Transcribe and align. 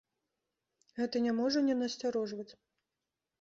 Гэта 0.99 1.21
не 1.25 1.33
можа 1.41 1.59
не 1.67 1.75
насцярожваць. 1.83 2.49